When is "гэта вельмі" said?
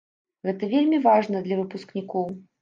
0.47-0.99